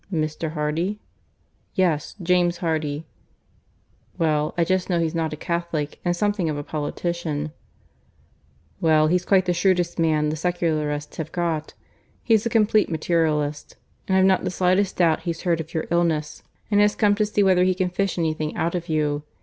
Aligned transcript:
"Mr. 0.11 0.53
Hardy?" 0.53 0.97
"Yes 1.75 2.15
James 2.23 2.57
Hardy." 2.57 3.05
"Well 4.17 4.51
I 4.57 4.63
just 4.63 4.89
know 4.89 4.99
he's 4.99 5.13
not 5.13 5.31
a 5.31 5.35
Catholic; 5.37 5.99
and 6.03 6.15
something 6.15 6.49
of 6.49 6.57
a 6.57 6.63
politician." 6.63 7.51
"Well, 8.79 9.05
he's 9.09 9.25
quite 9.25 9.45
the 9.45 9.53
shrewdest 9.53 9.99
man 9.99 10.29
the 10.29 10.35
secularists 10.35 11.17
have 11.17 11.31
got. 11.31 11.75
He's 12.23 12.47
a 12.47 12.49
complete 12.49 12.89
materialist. 12.89 13.75
And 14.07 14.17
I've 14.17 14.25
not 14.25 14.43
the 14.43 14.49
slightest 14.49 14.97
doubt 14.97 15.19
he's 15.21 15.41
heard 15.43 15.59
of 15.61 15.71
your 15.71 15.85
illness 15.91 16.41
and 16.71 16.81
has 16.81 16.95
come 16.95 17.13
to 17.13 17.25
see 17.27 17.43
whether 17.43 17.63
he 17.63 17.75
can 17.75 17.89
fish 17.91 18.17
anything 18.17 18.55
out 18.57 18.73
of 18.73 18.89
you. 18.89 19.21